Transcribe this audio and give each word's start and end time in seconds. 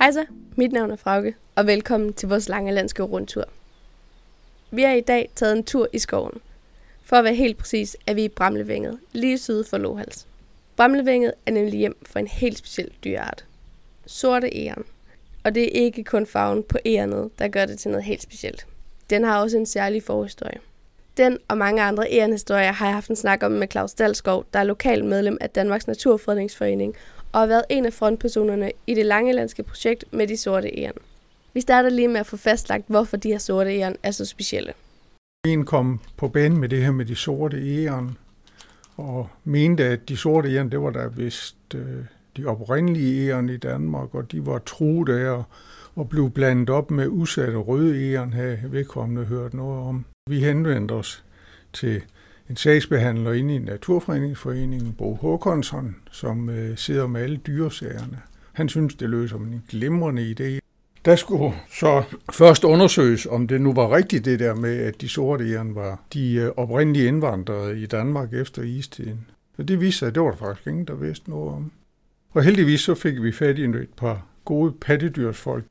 Hej 0.00 0.12
så, 0.12 0.24
mit 0.56 0.72
navn 0.72 0.90
er 0.90 0.96
Frauke, 0.96 1.34
og 1.54 1.66
velkommen 1.66 2.12
til 2.12 2.28
vores 2.28 2.48
lange 2.48 2.72
landske 2.72 3.02
rundtur. 3.02 3.44
Vi 4.70 4.82
har 4.82 4.92
i 4.92 5.00
dag 5.00 5.30
taget 5.34 5.56
en 5.56 5.64
tur 5.64 5.88
i 5.92 5.98
skoven. 5.98 6.40
For 7.04 7.16
at 7.16 7.24
være 7.24 7.34
helt 7.34 7.58
præcis 7.58 7.96
er 8.06 8.14
vi 8.14 8.24
i 8.24 8.28
Bramlevænget, 8.28 8.98
lige 9.12 9.38
syd 9.38 9.64
for 9.64 9.78
Lohals. 9.78 10.26
Bramlevænget 10.76 11.32
er 11.46 11.50
nemlig 11.50 11.78
hjem 11.78 11.96
for 12.06 12.18
en 12.18 12.26
helt 12.26 12.58
speciel 12.58 12.90
dyreart. 13.04 13.44
Sorte 14.06 14.56
æren. 14.56 14.84
Og 15.44 15.54
det 15.54 15.62
er 15.62 15.84
ikke 15.84 16.04
kun 16.04 16.26
farven 16.26 16.62
på 16.62 16.78
ærenet, 16.86 17.30
der 17.38 17.48
gør 17.48 17.66
det 17.66 17.78
til 17.78 17.90
noget 17.90 18.04
helt 18.04 18.22
specielt. 18.22 18.66
Den 19.10 19.24
har 19.24 19.40
også 19.40 19.56
en 19.56 19.66
særlig 19.66 20.02
forhistorie. 20.02 20.60
Den 21.16 21.38
og 21.48 21.58
mange 21.58 21.82
andre 21.82 22.12
ærenhistorier 22.12 22.72
har 22.72 22.86
jeg 22.86 22.94
haft 22.94 23.10
en 23.10 23.16
snak 23.16 23.42
om 23.42 23.52
med 23.52 23.68
Claus 23.70 23.94
Dalskov, 23.94 24.44
der 24.52 24.58
er 24.58 24.64
lokal 24.64 25.04
medlem 25.04 25.38
af 25.40 25.50
Danmarks 25.50 25.86
Naturfredningsforening 25.86 26.96
og 27.32 27.40
har 27.40 27.46
været 27.46 27.64
en 27.68 27.86
af 27.86 27.92
frontpersonerne 27.92 28.72
i 28.86 28.94
det 28.94 29.06
langelandske 29.06 29.62
projekt 29.62 30.04
med 30.12 30.26
de 30.26 30.36
sorte 30.36 30.78
æren. 30.78 30.96
Vi 31.54 31.60
starter 31.60 31.88
lige 31.88 32.08
med 32.08 32.20
at 32.20 32.26
få 32.26 32.36
fastlagt, 32.36 32.84
hvorfor 32.86 33.16
de 33.16 33.28
her 33.28 33.38
sorte 33.38 33.78
æren 33.78 33.96
er 34.02 34.10
så 34.10 34.24
specielle. 34.24 34.72
En 35.46 35.64
kom 35.64 36.00
på 36.16 36.28
banen 36.28 36.60
med 36.60 36.68
det 36.68 36.84
her 36.84 36.92
med 36.92 37.04
de 37.04 37.16
sorte 37.16 37.56
æren, 37.56 38.18
og 38.96 39.28
mente, 39.44 39.84
at 39.84 40.08
de 40.08 40.16
sorte 40.16 40.54
æren, 40.54 40.70
det 40.70 40.80
var 40.80 40.90
der 40.90 41.08
vist 41.08 41.56
øh, 41.74 42.04
de 42.36 42.46
oprindelige 42.46 43.28
æren 43.28 43.48
i 43.48 43.56
Danmark, 43.56 44.14
og 44.14 44.32
de 44.32 44.46
var 44.46 44.58
truet 44.58 45.08
af 45.08 45.42
og 45.96 46.08
blev 46.08 46.30
blandet 46.30 46.70
op 46.70 46.90
med 46.90 47.06
usatte 47.08 47.56
røde 47.58 48.12
æren, 48.12 48.32
havde 48.32 48.60
vedkommende 48.64 49.24
hørt 49.24 49.54
noget 49.54 49.88
om. 49.88 50.04
Vi 50.30 50.40
henvendte 50.40 50.92
os 50.92 51.24
til 51.72 52.02
en 52.50 52.56
sagsbehandler 52.56 53.32
inde 53.32 53.54
i 53.54 53.58
Naturfredningsforeningen, 53.58 54.92
Bo 54.92 55.14
Håkonsson, 55.14 55.96
som 56.10 56.48
øh, 56.48 56.76
sidder 56.76 57.06
med 57.06 57.22
alle 57.22 57.36
dyresagerne. 57.36 58.20
Han 58.52 58.68
synes, 58.68 58.94
det 58.94 59.10
løser 59.10 59.36
en 59.36 59.62
glimrende 59.68 60.34
idé. 60.38 60.60
Der 61.04 61.16
skulle 61.16 61.54
så 61.72 62.02
først 62.32 62.64
undersøges, 62.64 63.26
om 63.26 63.48
det 63.48 63.60
nu 63.60 63.72
var 63.72 63.96
rigtigt 63.96 64.24
det 64.24 64.40
der 64.40 64.54
med, 64.54 64.78
at 64.78 65.00
de 65.00 65.08
sorte 65.08 65.52
æren 65.52 65.74
var 65.74 66.02
de 66.12 66.34
øh, 66.34 66.50
oprindelige 66.56 67.08
indvandrere 67.08 67.78
i 67.78 67.86
Danmark 67.86 68.32
efter 68.32 68.62
istiden. 68.62 69.26
Og 69.58 69.68
det 69.68 69.80
viste 69.80 69.98
sig, 69.98 70.08
at 70.08 70.14
det 70.14 70.22
var 70.22 70.30
der 70.30 70.36
faktisk 70.36 70.66
ingen, 70.66 70.84
der 70.84 70.94
vidste 70.94 71.30
noget 71.30 71.54
om. 71.54 71.72
Og 72.30 72.42
heldigvis 72.42 72.80
så 72.80 72.94
fik 72.94 73.22
vi 73.22 73.32
fat 73.32 73.58
i 73.58 73.64
et 73.64 73.88
par 73.96 74.26
gode 74.44 74.72
pattedyrsfolk, 74.80 75.64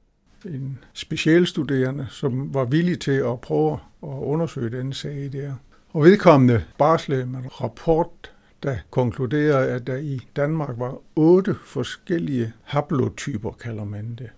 en 0.45 0.79
specialstuderende, 0.93 2.07
som 2.09 2.53
var 2.53 2.65
villig 2.65 2.99
til 2.99 3.11
at 3.11 3.41
prøve 3.41 3.73
at 4.03 4.07
undersøge 4.07 4.77
den 4.77 4.93
sag 4.93 5.29
der. 5.33 5.53
Og 5.93 6.03
vedkommende 6.03 6.63
barslede 6.77 7.25
med 7.25 7.39
en 7.39 7.61
rapport, 7.61 8.31
der 8.63 8.77
konkluderer, 8.89 9.75
at 9.75 9.87
der 9.87 9.97
i 9.97 10.19
Danmark 10.35 10.69
var 10.77 10.97
otte 11.15 11.55
forskellige 11.65 12.53
haplotyper, 12.63 13.51
kalder 13.51 13.83
man 13.83 14.15
det. 14.17 14.29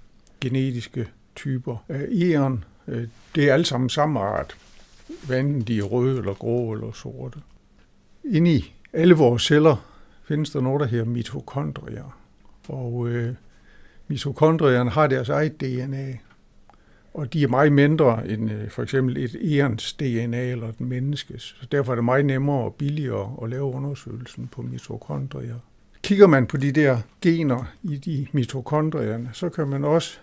Genetiske 0.41 1.08
typer 1.35 1.85
af 1.89 2.08
æren. 2.11 2.63
Øh, 2.88 3.08
det 3.35 3.49
er 3.49 3.53
alle 3.53 3.66
sammen 3.66 3.89
samme 3.89 4.19
art. 4.19 4.55
Hvad 5.27 5.66
de 5.66 5.80
er 5.80 5.83
røde 5.83 6.17
eller 6.17 6.33
grå 6.33 6.73
eller 6.73 6.91
sorte. 6.91 7.39
Inde 8.23 8.53
i 8.53 8.73
alle 8.93 9.13
vores 9.13 9.43
celler 9.43 9.86
findes 10.23 10.49
der 10.49 10.61
noget, 10.61 10.80
der 10.80 10.86
hedder 10.86 11.05
mitokondrier. 11.05 12.17
Og 12.67 13.08
øh, 13.08 13.36
mitokondrierne 14.08 14.89
har 14.89 15.08
deres 15.08 15.30
eget 15.30 15.61
DNA 15.61 16.17
og 17.14 17.34
de 17.34 17.44
er 17.44 17.48
meget 17.48 17.72
mindre 17.72 18.28
end 18.28 18.52
øh, 18.52 18.70
for 18.70 18.84
eksempel 18.84 19.17
et 19.17 19.59
erens 19.59 19.94
DNA 19.94 20.52
eller 20.52 20.70
et 20.70 20.81
menneskes. 20.81 21.42
Så 21.42 21.67
derfor 21.72 21.92
er 21.92 21.95
det 21.95 22.06
meget 22.06 22.26
nemmere 22.26 22.64
og 22.64 22.76
billigere 22.76 23.36
at 23.44 23.50
lave 23.50 23.64
undersøgelsen 23.64 24.48
på 24.48 24.62
mitokondrier. 24.62 25.56
Kigger 26.04 26.28
man 26.28 26.48
på 26.48 26.58
de 26.58 26.72
der 26.72 26.98
gener 27.22 27.64
i 27.84 27.98
de 27.98 28.28
mitokondrierne, 28.32 29.30
så 29.33 29.50
kan 29.50 29.67
man 29.67 29.83
også 29.83 30.17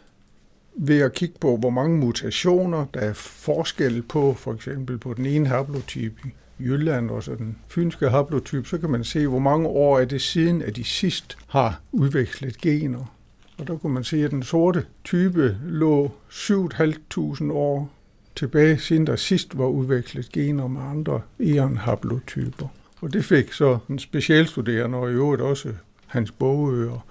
ved 0.74 1.00
at 1.00 1.12
kigge 1.12 1.34
på, 1.40 1.56
hvor 1.56 1.70
mange 1.70 1.98
mutationer 1.98 2.86
der 2.94 3.00
er 3.00 3.12
forskel 3.12 4.02
på, 4.02 4.34
for 4.34 4.52
eksempel 4.52 4.98
på 4.98 5.14
den 5.14 5.26
ene 5.26 5.48
haplotype 5.48 6.20
i 6.24 6.30
Jylland 6.64 7.10
og 7.10 7.22
så 7.22 7.34
den 7.34 7.58
fynske 7.68 8.08
haplotype, 8.08 8.68
så 8.68 8.78
kan 8.78 8.90
man 8.90 9.04
se, 9.04 9.26
hvor 9.26 9.38
mange 9.38 9.68
år 9.68 9.98
er 9.98 10.04
det 10.04 10.22
siden, 10.22 10.62
at 10.62 10.76
de 10.76 10.84
sidst 10.84 11.38
har 11.48 11.80
udvekslet 11.92 12.58
gener. 12.58 13.17
Og 13.58 13.68
der 13.68 13.76
kunne 13.76 13.94
man 13.94 14.04
se, 14.04 14.24
at 14.24 14.30
den 14.30 14.42
sorte 14.42 14.84
type 15.04 15.56
lå 15.66 16.12
7.500 16.30 17.52
år 17.52 17.90
tilbage, 18.36 18.78
siden 18.78 19.06
der 19.06 19.16
sidst 19.16 19.58
var 19.58 19.66
udviklet 19.66 20.32
gener 20.32 20.68
med 20.68 20.80
andre 20.80 21.20
eon-haplotyper. 21.40 22.66
Og 23.00 23.12
det 23.12 23.24
fik 23.24 23.52
så 23.52 23.78
en 23.90 23.98
specialstuderende, 23.98 24.98
og 24.98 25.10
i 25.10 25.12
øvrigt 25.12 25.42
også 25.42 25.68
hans 26.06 26.30
bogøger, 26.30 27.06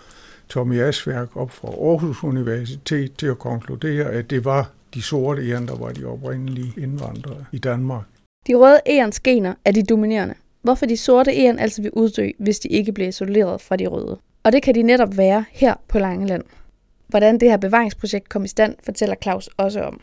Tommy 0.49 0.79
Asværk 0.79 1.37
op 1.37 1.51
fra 1.51 1.67
Aarhus 1.67 2.23
Universitet 2.23 3.13
til 3.15 3.27
at 3.27 3.39
konkludere, 3.39 4.05
at 4.05 4.29
det 4.29 4.45
var 4.45 4.71
de 4.93 5.01
sorte 5.01 5.49
æren, 5.49 5.67
der 5.67 5.75
var 5.75 5.91
de 5.91 6.05
oprindelige 6.05 6.73
indvandrere 6.77 7.45
i 7.51 7.57
Danmark. 7.57 8.05
De 8.47 8.55
røde 8.55 8.79
ærens 8.87 9.19
gener 9.19 9.53
er 9.65 9.71
de 9.71 9.83
dominerende, 9.83 10.33
hvorfor 10.61 10.85
de 10.85 10.97
sorte 10.97 11.31
æren 11.31 11.59
altså 11.59 11.81
vil 11.81 11.91
uddø, 11.91 12.29
hvis 12.39 12.59
de 12.59 12.67
ikke 12.67 12.91
bliver 12.91 13.07
isoleret 13.07 13.61
fra 13.61 13.75
de 13.75 13.87
røde. 13.87 14.17
Og 14.47 14.53
det 14.53 14.63
kan 14.63 14.75
de 14.75 14.83
netop 14.83 15.17
være 15.17 15.45
her 15.51 15.75
på 15.87 15.99
Langeland. 15.99 16.43
Hvordan 17.07 17.39
det 17.39 17.49
her 17.49 17.57
bevaringsprojekt 17.57 18.29
kom 18.29 18.43
i 18.45 18.47
stand, 18.47 18.75
fortæller 18.83 19.15
Claus 19.23 19.49
også 19.57 19.81
om. 19.81 20.01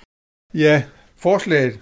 Ja, 0.55 0.83
forslaget 1.17 1.79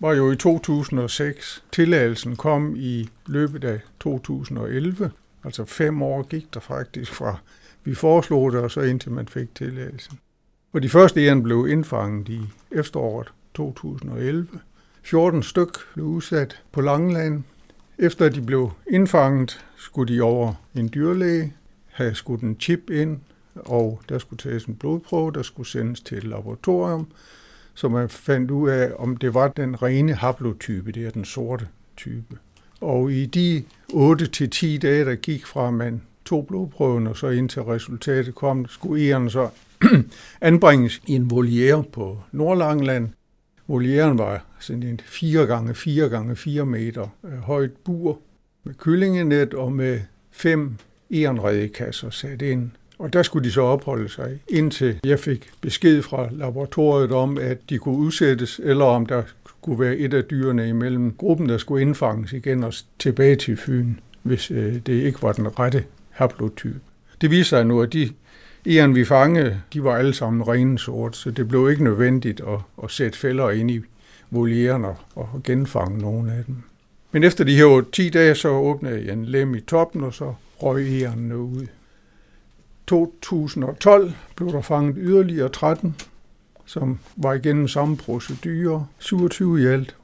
var 0.00 0.12
jo 0.12 0.32
i 0.32 0.36
2006. 0.36 1.64
Tilladelsen 1.72 2.36
kom 2.36 2.76
i 2.76 3.08
løbet 3.26 3.64
af 3.64 3.80
2011. 4.00 5.10
Altså 5.44 5.64
fem 5.64 6.02
år 6.02 6.22
gik 6.22 6.54
der 6.54 6.60
faktisk 6.60 7.14
fra 7.14 7.38
vi 7.84 7.94
foreslog 7.94 8.52
det, 8.52 8.60
og 8.60 8.70
så 8.70 8.80
indtil 8.80 9.10
man 9.10 9.28
fik 9.28 9.54
tilladelsen. 9.54 10.18
Og 10.72 10.82
de 10.82 10.88
første 10.88 11.24
æren 11.26 11.42
blev 11.42 11.66
indfanget 11.70 12.28
i 12.28 12.40
efteråret 12.70 13.32
2011. 13.54 14.48
14 15.02 15.42
styk 15.42 15.78
blev 15.94 16.06
udsat 16.06 16.62
på 16.72 16.80
Langeland. 16.80 17.42
Efter 17.98 18.28
de 18.28 18.42
blev 18.42 18.72
indfanget, 18.90 19.64
skulle 19.76 20.14
de 20.14 20.20
over 20.20 20.54
en 20.74 20.90
dyrlæge, 20.94 21.52
have 21.94 22.14
skudt 22.14 22.40
en 22.40 22.56
chip 22.60 22.90
ind, 22.90 23.18
og 23.54 24.00
der 24.08 24.18
skulle 24.18 24.38
tages 24.38 24.64
en 24.64 24.76
blodprøve, 24.76 25.32
der 25.32 25.42
skulle 25.42 25.68
sendes 25.68 26.00
til 26.00 26.18
et 26.18 26.24
laboratorium, 26.24 27.06
så 27.74 27.88
man 27.88 28.08
fandt 28.08 28.50
ud 28.50 28.68
af, 28.68 28.92
om 28.98 29.16
det 29.16 29.34
var 29.34 29.48
den 29.48 29.82
rene 29.82 30.14
haplotype, 30.14 30.92
det 30.92 31.06
er 31.06 31.10
den 31.10 31.24
sorte 31.24 31.68
type. 31.96 32.38
Og 32.80 33.12
i 33.12 33.26
de 33.26 33.64
8-10 33.92 34.78
dage, 34.78 35.04
der 35.04 35.14
gik 35.14 35.46
fra 35.46 35.70
man 35.70 36.02
tog 36.24 36.46
blodprøven, 36.46 37.06
og 37.06 37.16
så 37.16 37.28
indtil 37.28 37.62
resultatet 37.62 38.34
kom, 38.34 38.66
skulle 38.66 39.10
eren 39.10 39.30
så 39.30 39.48
anbringes 40.40 41.02
i 41.06 41.12
en 41.12 41.30
voliere 41.30 41.84
på 41.92 42.18
Nordlangland. 42.32 43.08
Volieren 43.66 44.18
var 44.18 44.44
sådan 44.58 44.82
en 44.82 45.00
4 45.04 45.46
gange 45.46 45.74
4 45.74 46.08
gange 46.08 46.36
4 46.36 46.66
meter 46.66 47.08
øh, 47.24 47.38
højt 47.38 47.72
bur 47.84 48.20
med 48.64 48.74
kyllingenet 48.74 49.54
og 49.54 49.72
med 49.72 50.00
fem 50.30 50.76
erenredekasser 51.10 52.10
sat 52.10 52.42
ind. 52.42 52.70
Og 52.98 53.12
der 53.12 53.22
skulle 53.22 53.44
de 53.44 53.52
så 53.52 53.60
opholde 53.60 54.08
sig, 54.08 54.38
indtil 54.48 55.00
jeg 55.04 55.18
fik 55.18 55.50
besked 55.60 56.02
fra 56.02 56.28
laboratoriet 56.32 57.12
om, 57.12 57.38
at 57.38 57.58
de 57.70 57.78
kunne 57.78 57.98
udsættes, 57.98 58.60
eller 58.64 58.84
om 58.84 59.06
der 59.06 59.22
skulle 59.46 59.84
være 59.84 59.96
et 59.96 60.14
af 60.14 60.24
dyrene 60.24 60.68
imellem 60.68 61.12
gruppen, 61.12 61.48
der 61.48 61.58
skulle 61.58 61.82
indfanges 61.82 62.32
igen 62.32 62.64
og 62.64 62.74
tilbage 62.98 63.36
til 63.36 63.56
Fyn, 63.56 63.94
hvis 64.22 64.50
øh, 64.50 64.74
det 64.86 65.02
ikke 65.02 65.22
var 65.22 65.32
den 65.32 65.58
rette 65.58 65.84
haplotype. 66.10 66.80
Det 67.20 67.30
viser 67.30 67.44
sig 67.56 67.66
nu, 67.66 67.82
at 67.82 67.92
de 67.92 68.10
eren, 68.66 68.94
vi 68.94 69.04
fangede, 69.04 69.60
de 69.72 69.84
var 69.84 69.96
alle 69.96 70.14
sammen 70.14 70.48
rene 70.48 70.78
sort, 70.78 71.16
så 71.16 71.30
det 71.30 71.48
blev 71.48 71.70
ikke 71.70 71.84
nødvendigt 71.84 72.40
at, 72.40 72.58
at 72.84 72.90
sætte 72.90 73.18
fælder 73.18 73.50
ind 73.50 73.70
i 73.70 73.80
volieren 74.30 74.84
og, 74.84 74.96
og 75.14 75.40
genfange 75.44 75.98
nogle 75.98 76.32
af 76.32 76.44
dem. 76.44 76.56
Men 77.12 77.24
efter 77.24 77.44
de 77.44 77.56
her 77.56 77.84
10 77.92 78.10
dage, 78.10 78.34
så 78.34 78.48
åbnede 78.48 79.04
jeg 79.06 79.12
en 79.12 79.24
lem 79.24 79.54
i 79.54 79.60
toppen, 79.60 80.04
og 80.04 80.14
så 80.14 80.34
røg 80.62 81.02
ærerne 81.02 81.38
ud. 81.38 81.66
2012 82.86 84.12
blev 84.36 84.52
der 84.52 84.62
fanget 84.62 84.96
yderligere 84.98 85.48
13, 85.48 85.96
som 86.64 86.98
var 87.16 87.32
igennem 87.32 87.68
samme 87.68 87.96
procedure, 87.96 88.86
27 88.98 89.62
i 89.62 89.66
alt. 89.66 89.96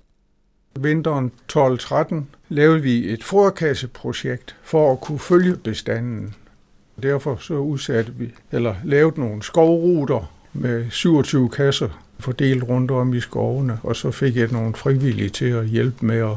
Vinteren 0.81 1.33
12-13 1.53 2.15
lavede 2.49 2.83
vi 2.83 3.13
et 3.13 3.25
forkasseprojekt 3.25 4.57
for 4.63 4.93
at 4.93 5.01
kunne 5.01 5.19
følge 5.19 5.57
bestanden. 5.57 6.35
Derfor 7.03 7.37
så 7.37 7.55
udsatte 7.55 8.13
vi, 8.15 8.35
eller 8.53 8.75
lavede 8.85 9.21
nogle 9.21 9.43
skovruter 9.43 10.33
med 10.53 10.91
27 10.91 11.49
kasser 11.49 11.89
fordelt 12.19 12.63
rundt 12.63 12.91
om 12.91 13.15
i 13.15 13.21
skovene, 13.21 13.79
og 13.83 13.97
så 13.97 14.11
fik 14.11 14.37
jeg 14.37 14.49
nogle 14.53 14.75
frivillige 14.75 15.29
til 15.29 15.45
at 15.45 15.67
hjælpe 15.67 16.07
med 16.07 16.17
at 16.17 16.37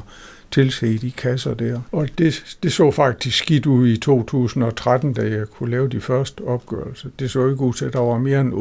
tilse 0.53 0.97
de 0.97 1.11
kasser 1.11 1.53
der. 1.53 1.81
Og 1.91 2.17
det, 2.17 2.57
det 2.63 2.73
så 2.73 2.91
faktisk 2.91 3.38
skidt 3.38 3.65
ud 3.65 3.88
i 3.88 3.97
2013, 3.97 5.13
da 5.13 5.21
jeg 5.21 5.47
kunne 5.47 5.71
lave 5.71 5.89
de 5.89 6.01
første 6.01 6.41
opgørelser. 6.41 7.09
Det 7.19 7.31
så 7.31 7.47
ikke 7.47 7.61
ud 7.61 7.73
til, 7.73 7.85
at 7.85 7.94
der 7.94 8.00
var 8.00 8.17
mere 8.17 8.41
end 8.41 8.53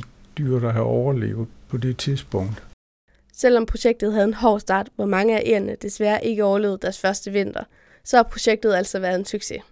8-10 0.00 0.06
dyr, 0.38 0.58
der 0.58 0.70
havde 0.70 0.84
overlevet 0.84 1.48
på 1.68 1.76
det 1.76 1.96
tidspunkt. 1.96 2.62
Selvom 3.32 3.66
projektet 3.66 4.12
havde 4.12 4.26
en 4.26 4.34
hård 4.34 4.60
start, 4.60 4.88
hvor 4.96 5.06
mange 5.06 5.38
af 5.38 5.42
ærerne 5.46 5.76
desværre 5.82 6.24
ikke 6.24 6.44
overlevede 6.44 6.78
deres 6.82 7.00
første 7.00 7.30
vinter, 7.30 7.64
så 8.04 8.16
har 8.16 8.22
projektet 8.22 8.74
altså 8.74 8.98
været 8.98 9.18
en 9.18 9.24
succes. 9.24 9.62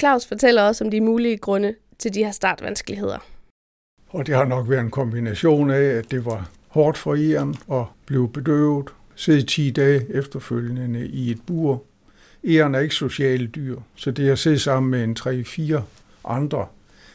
Claus 0.00 0.26
fortæller 0.26 0.62
også 0.62 0.84
om 0.84 0.90
de 0.90 1.00
mulige 1.00 1.36
grunde 1.36 1.74
til 1.98 2.14
de 2.14 2.24
her 2.24 2.30
startvanskeligheder. 2.30 3.18
Og 4.08 4.26
det 4.26 4.34
har 4.34 4.44
nok 4.44 4.70
været 4.70 4.80
en 4.80 4.90
kombination 4.90 5.70
af, 5.70 5.82
at 5.82 6.10
det 6.10 6.24
var 6.24 6.50
hårdt 6.68 6.98
for 6.98 7.14
egern 7.14 7.54
at 7.72 7.84
blive 8.06 8.28
bedøvet, 8.28 8.88
sidde 9.16 9.42
10 9.42 9.70
dage 9.70 10.06
efterfølgende 10.10 11.06
i 11.06 11.30
et 11.30 11.38
bur. 11.46 11.82
Æren 12.44 12.74
er 12.74 12.78
ikke 12.78 12.94
sociale 12.94 13.46
dyr, 13.46 13.76
så 13.94 14.10
det 14.10 14.28
at 14.28 14.38
sidde 14.38 14.58
sammen 14.58 14.90
med 14.90 15.04
en 15.04 15.16
3-4 15.76 15.80
andre 16.24 16.66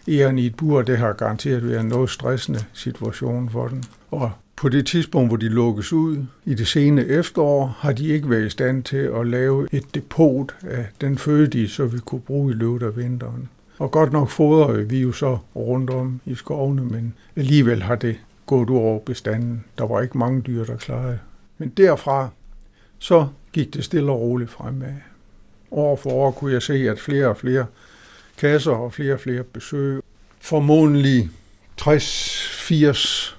æren 0.09 0.39
i 0.39 0.45
et 0.45 0.55
bur, 0.55 0.81
det 0.81 0.97
har 0.97 1.13
garanteret 1.13 1.67
været 1.67 1.79
en 1.79 1.85
noget 1.85 2.09
stressende 2.09 2.59
situation 2.73 3.49
for 3.49 3.67
den. 3.67 3.83
Og 4.11 4.31
på 4.55 4.69
det 4.69 4.85
tidspunkt, 4.85 5.29
hvor 5.29 5.37
de 5.37 5.49
lukkes 5.49 5.93
ud 5.93 6.25
i 6.45 6.53
det 6.53 6.67
sene 6.67 7.05
efterår, 7.05 7.77
har 7.79 7.91
de 7.91 8.07
ikke 8.07 8.29
været 8.29 8.45
i 8.45 8.49
stand 8.49 8.83
til 8.83 8.97
at 8.97 9.27
lave 9.27 9.67
et 9.71 9.95
depot 9.95 10.55
af 10.63 10.85
den 11.01 11.17
føde, 11.17 11.47
de 11.47 11.67
så 11.67 11.85
vi 11.85 11.97
kunne 11.97 12.21
bruge 12.21 12.51
i 12.51 12.55
løbet 12.55 12.85
af 12.85 12.97
vinteren. 12.97 13.49
Og 13.77 13.91
godt 13.91 14.13
nok 14.13 14.29
fodrer 14.29 14.83
vi 14.83 15.01
jo 15.01 15.11
så 15.11 15.37
rundt 15.55 15.89
om 15.89 16.21
i 16.25 16.35
skovene, 16.35 16.85
men 16.85 17.13
alligevel 17.35 17.81
har 17.81 17.95
det 17.95 18.15
gået 18.45 18.69
ud 18.69 18.77
over 18.77 18.99
bestanden. 18.99 19.63
Der 19.77 19.87
var 19.87 20.01
ikke 20.01 20.17
mange 20.17 20.41
dyr, 20.41 20.65
der 20.65 20.77
klarede. 20.77 21.19
Men 21.59 21.69
derfra, 21.69 22.29
så 22.99 23.27
gik 23.53 23.73
det 23.73 23.83
stille 23.83 24.11
og 24.11 24.19
roligt 24.19 24.49
fremad. 24.49 24.93
År 25.71 25.95
for 25.95 26.09
år 26.09 26.31
kunne 26.31 26.53
jeg 26.53 26.61
se, 26.61 26.73
at 26.73 26.99
flere 26.99 27.27
og 27.27 27.37
flere 27.37 27.65
kasser 28.37 28.71
og 28.71 28.93
flere 28.93 29.13
og 29.13 29.19
flere 29.19 29.43
besøg. 29.43 30.01
Formodentlig 30.39 31.29
60-80 31.81 33.35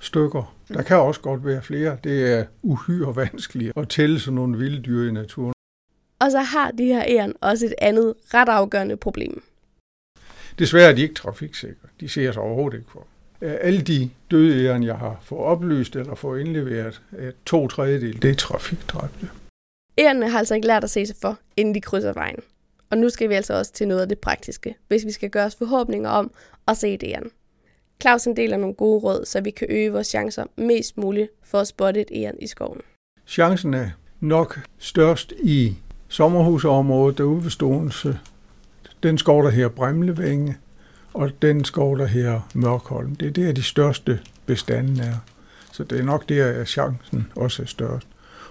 stykker. 0.00 0.54
Der 0.68 0.82
kan 0.82 0.96
også 0.96 1.20
godt 1.20 1.46
være 1.46 1.62
flere. 1.62 1.96
Det 2.04 2.32
er 2.32 2.44
uhyre 2.62 3.16
vanskeligt 3.16 3.72
at 3.76 3.88
tælle 3.88 4.20
sådan 4.20 4.34
nogle 4.34 4.58
vilde 4.58 4.82
dyr 4.82 5.08
i 5.08 5.12
naturen. 5.12 5.54
Og 6.18 6.30
så 6.30 6.40
har 6.40 6.70
de 6.70 6.84
her 6.84 7.04
æren 7.08 7.34
også 7.40 7.66
et 7.66 7.74
andet 7.78 8.14
ret 8.34 8.48
afgørende 8.48 8.96
problem. 8.96 9.42
Desværre 10.58 10.90
er 10.90 10.94
de 10.94 11.02
ikke 11.02 11.14
trafiksikre. 11.14 11.88
De 12.00 12.08
ser 12.08 12.32
sig 12.32 12.42
overhovedet 12.42 12.78
ikke 12.78 12.90
for. 12.90 13.06
Alle 13.42 13.80
de 13.80 14.10
døde 14.30 14.64
æren, 14.66 14.82
jeg 14.82 14.96
har 14.96 15.18
fået 15.22 15.40
oplyst 15.40 15.96
eller 15.96 16.14
fået 16.14 16.40
indleveret, 16.40 17.02
er 17.12 17.30
to 17.46 17.68
tredjedel, 17.68 18.22
det 18.22 18.30
er 18.30 18.34
trafikdræbte. 18.34 19.28
Ærerne 19.98 20.30
har 20.30 20.38
altså 20.38 20.54
ikke 20.54 20.66
lært 20.66 20.84
at 20.84 20.90
se 20.90 21.06
sig 21.06 21.16
for, 21.20 21.38
inden 21.56 21.74
de 21.74 21.80
krydser 21.80 22.12
vejen. 22.12 22.38
Og 22.90 22.98
nu 22.98 23.08
skal 23.08 23.28
vi 23.28 23.34
altså 23.34 23.54
også 23.54 23.72
til 23.72 23.88
noget 23.88 24.00
af 24.00 24.08
det 24.08 24.18
praktiske, 24.18 24.74
hvis 24.88 25.06
vi 25.06 25.12
skal 25.12 25.30
gøre 25.30 25.46
os 25.46 25.54
forhåbninger 25.54 26.10
om 26.10 26.30
at 26.68 26.76
se 26.76 26.98
æren. 27.02 27.30
Clausen 28.02 28.36
deler 28.36 28.56
nogle 28.56 28.74
gode 28.74 29.00
råd, 29.00 29.24
så 29.24 29.40
vi 29.40 29.50
kan 29.50 29.66
øge 29.70 29.92
vores 29.92 30.06
chancer 30.06 30.44
mest 30.56 30.96
muligt 30.96 31.28
for 31.44 31.58
at 31.58 31.66
spotte 31.66 32.00
et 32.00 32.08
æren 32.14 32.36
i 32.40 32.46
skoven. 32.46 32.80
Chancen 33.26 33.74
er 33.74 33.90
nok 34.20 34.60
størst 34.78 35.32
i 35.42 35.76
sommerhusområdet 36.08 37.18
derude 37.18 37.42
ved 37.42 37.50
Storense. 37.50 38.18
Den 39.02 39.18
skov, 39.18 39.42
der 39.42 39.50
her 39.50 39.68
Bremlevænge, 39.68 40.56
og 41.14 41.42
den 41.42 41.64
skov, 41.64 41.98
der 41.98 42.06
her 42.06 42.40
Mørkholm. 42.54 43.14
Det 43.14 43.28
er 43.28 43.32
der, 43.32 43.52
de 43.52 43.62
største 43.62 44.20
bestanden 44.46 45.00
er. 45.00 45.16
Så 45.72 45.84
det 45.84 45.98
er 45.98 46.02
nok 46.02 46.28
der, 46.28 46.46
at 46.46 46.68
chancen 46.68 47.32
også 47.36 47.62
er 47.62 47.66
størst. 47.66 48.06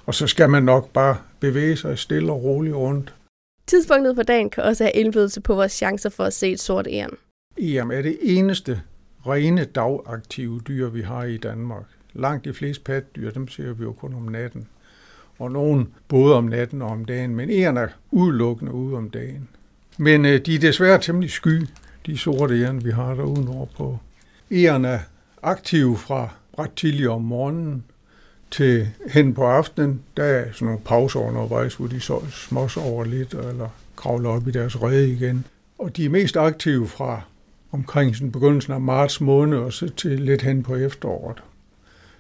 Og 0.06 0.16
så 0.16 0.28
skal 0.28 0.50
man 0.50 0.64
nok 0.64 0.90
bare 0.90 1.18
bevæge 1.40 1.76
sig 1.76 1.98
stille 2.00 2.32
og 2.32 2.44
roligt 2.44 2.76
rundt. 2.76 3.14
Tidspunktet 3.68 4.16
på 4.16 4.24
dagen 4.24 4.50
kan 4.50 4.64
også 4.64 4.84
have 4.84 4.92
indflydelse 4.92 5.42
på 5.42 5.56
vores 5.56 5.72
chancer 5.72 6.10
for 6.10 6.24
at 6.24 6.34
se 6.34 6.52
et 6.52 6.60
sort 6.60 6.88
æren. 6.90 7.18
Jamen 7.58 7.98
er 7.98 8.02
det 8.02 8.18
eneste 8.22 8.82
rene 9.28 9.66
dagaktive 9.66 10.62
dyr, 10.68 10.90
vi 10.90 11.02
har 11.02 11.24
i 11.24 11.38
Danmark. 11.38 11.84
Langt 12.14 12.46
de 12.46 12.54
fleste 12.54 12.84
patdyr, 12.84 13.32
dem 13.32 13.48
ser 13.48 13.74
vi 13.74 13.84
jo 13.84 13.94
kun 13.94 14.14
om 14.14 14.22
natten. 14.22 14.68
Og 15.40 15.52
nogen 15.52 15.94
både 16.08 16.36
om 16.36 16.44
natten 16.44 16.82
og 16.82 16.90
om 16.90 17.06
dagen, 17.06 17.36
men 17.36 17.50
æren 17.50 17.78
er 17.78 17.88
udelukkende 18.12 18.74
ude 18.74 18.98
om 18.98 19.10
dagen. 19.10 19.50
Men 19.98 20.26
øh, 20.26 20.46
de 20.46 20.56
er 20.56 20.60
desværre 20.60 21.02
temmelig 21.02 21.32
sky, 21.32 21.62
de 22.06 22.18
sorte 22.18 22.62
æren, 22.64 22.86
vi 22.86 22.92
har 22.92 23.14
derude 23.16 23.46
nordpå. 23.46 23.98
Æren 24.52 24.86
er 24.86 25.00
aktive 25.44 25.98
fra 25.98 26.30
ret 26.60 26.74
tidligt 26.76 27.10
om 27.10 27.22
morgenen 27.22 27.84
til 28.52 28.88
hen 29.14 29.34
på 29.34 29.44
aftenen. 29.44 30.02
Der 30.18 30.24
er 30.24 30.52
sådan 30.52 30.66
nogle 30.66 30.82
pauser 30.86 31.20
undervejs, 31.20 31.76
hvor 31.76 31.88
de 31.88 32.00
så 32.00 32.20
småsover 32.30 33.04
lidt 33.04 33.34
eller 33.34 33.70
kravler 33.96 34.30
op 34.30 34.48
i 34.48 34.52
deres 34.52 34.82
rede 34.82 35.12
igen. 35.12 35.46
Og 35.80 35.98
de 35.98 36.06
er 36.06 36.10
mest 36.10 36.38
aktive 36.38 36.88
fra 36.88 37.22
omkring 37.72 38.16
sådan 38.16 38.32
begyndelsen 38.32 38.74
af 38.74 38.82
marts 38.82 39.22
måned 39.22 39.58
og 39.58 39.74
så 39.74 39.90
til 39.90 40.20
lidt 40.20 40.42
hen 40.42 40.64
på 40.64 40.76
efteråret. 40.76 41.44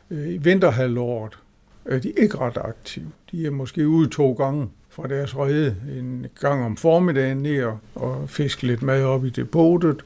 Øh, 0.09 0.33
I 0.33 0.37
vinterhalvåret 0.37 1.37
er 1.85 1.99
de 1.99 2.13
ikke 2.17 2.37
ret 2.37 2.57
aktive. 2.57 3.11
De 3.31 3.45
er 3.45 3.51
måske 3.51 3.87
ude 3.87 4.09
to 4.09 4.33
gange 4.33 4.67
fra 4.91 5.07
deres 5.07 5.37
rede. 5.37 5.75
En 5.97 6.25
gang 6.39 6.65
om 6.65 6.77
formiddagen 6.77 7.37
ned 7.37 7.71
og 7.95 8.29
fiske 8.29 8.67
lidt 8.67 8.81
mad 8.81 9.03
op 9.03 9.25
i 9.25 9.29
depotet, 9.29 10.05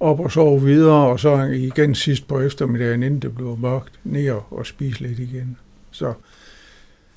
op 0.00 0.20
og 0.20 0.32
sove 0.32 0.62
videre, 0.62 1.06
og 1.06 1.20
så 1.20 1.36
igen 1.42 1.94
sidst 1.94 2.28
på 2.28 2.40
eftermiddagen, 2.40 3.02
inden 3.02 3.20
det 3.20 3.34
blev 3.34 3.58
mørkt, 3.60 4.00
ned 4.04 4.30
og 4.50 4.66
spise 4.66 5.00
lidt 5.00 5.18
igen. 5.18 5.58
Så 5.90 6.12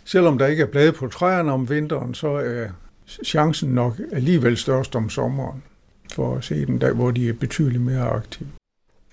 selvom 0.06 0.38
der 0.38 0.48
ikke 0.48 0.63
er 0.63 0.68
blade 0.68 0.92
på 0.92 1.07
træerne 1.07 1.51
om 1.51 1.69
vinteren, 1.69 2.13
så 2.13 2.28
er 2.28 2.68
chancen 3.25 3.69
nok 3.69 3.94
alligevel 4.12 4.57
størst 4.57 4.95
om 4.95 5.10
sommeren 5.10 5.63
for 6.13 6.36
at 6.36 6.44
se 6.44 6.66
dem 6.66 6.80
der, 6.80 6.94
hvor 6.94 7.12
de 7.12 7.30
er 7.30 7.34
betydeligt 7.34 7.84
mere 7.84 8.10
aktive. 8.10 8.50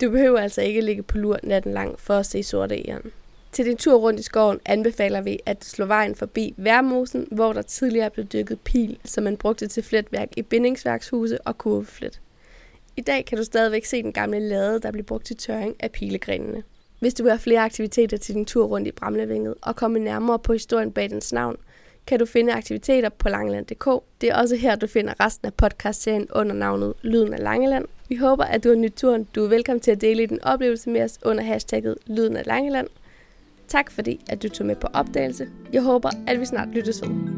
Du 0.01 0.11
behøver 0.11 0.41
altså 0.41 0.63
ikke 0.63 0.81
ligge 0.81 1.03
på 1.03 1.19
lur 1.19 1.39
natten 1.43 1.73
lang 1.73 1.95
for 1.99 2.15
at 2.15 2.27
se 2.27 2.43
sorte 2.43 2.89
æren. 2.89 3.11
Til 3.57 3.67
din 3.67 3.77
tur 3.77 3.97
rundt 3.97 4.21
i 4.21 4.23
skoven 4.23 4.61
anbefaler 4.67 5.21
vi 5.21 5.39
at 5.47 5.65
slå 5.65 5.85
vejen 5.85 6.15
forbi 6.15 6.55
Værmosen, 6.57 7.29
hvor 7.31 7.53
der 7.53 7.63
tidligere 7.63 8.11
blev 8.11 8.27
dykket 8.27 8.61
pil, 8.61 8.99
som 9.05 9.25
man 9.25 9.37
brugte 9.37 9.67
til 9.67 9.83
fletværk 9.83 10.29
i 10.37 10.43
bindingsværkshuse 10.43 11.47
og 11.47 11.59
kurveflet. 11.59 12.21
I 12.97 13.01
dag 13.01 13.25
kan 13.25 13.39
du 13.39 13.45
stadigvæk 13.45 13.85
se 13.85 14.03
den 14.03 14.13
gamle 14.13 14.41
lade, 14.41 14.81
der 14.81 14.91
blev 14.91 15.05
brugt 15.05 15.27
til 15.27 15.37
tørring 15.37 15.77
af 15.81 15.93
pilegrenene. 15.93 16.63
Hvis 17.01 17.15
du 17.15 17.23
vil 17.23 17.33
have 17.33 17.39
flere 17.39 17.61
aktiviteter 17.61 18.17
til 18.17 18.35
din 18.35 18.45
tur 18.45 18.67
rundt 18.67 18.89
i 18.89 18.93
Bramlevinget 18.93 19.55
og 19.63 19.77
komme 19.77 19.99
nærmere 19.99 20.39
på 20.39 20.53
historien 20.53 20.93
bag 20.93 21.11
dens 21.11 21.33
navn, 21.33 21.57
kan 22.07 22.19
du 22.19 22.27
finde 22.27 22.53
aktiviteter 22.53 23.09
på 23.09 23.29
langeland.dk. 23.29 24.03
Det 24.21 24.29
er 24.29 24.37
også 24.37 24.57
her, 24.57 24.77
du 24.77 24.87
finder 24.87 25.25
resten 25.25 25.47
af 25.47 25.55
podcastserien 25.55 26.29
under 26.35 26.55
navnet 26.55 26.95
Lyden 27.03 27.35
af 27.35 27.43
Langeland. 27.43 27.85
Vi 28.09 28.17
håber, 28.17 28.45
at 28.45 28.65
du 28.65 28.69
har 28.69 28.77
nyt 28.77 28.95
turen. 28.97 29.29
Du 29.35 29.45
er 29.45 29.49
velkommen 29.49 29.81
til 29.81 29.91
at 29.91 30.01
dele 30.01 30.27
din 30.27 30.43
oplevelse 30.43 30.91
med 30.91 31.03
os 31.03 31.19
under 31.25 31.45
hashtagget 31.45 31.97
Lyden 32.07 32.37
af 32.37 32.47
Langeland. 32.47 32.89
Tak 33.69 33.91
fordi, 33.91 34.21
at 34.29 34.43
du 34.43 34.49
tog 34.49 34.67
med 34.67 34.77
på 34.77 34.87
opdagelse. 34.95 35.49
Jeg 35.73 35.83
håber, 35.83 36.11
at 36.27 36.41
vi 36.41 36.45
snart 36.45 36.69
lyttes 36.69 37.03
ved. 37.03 37.36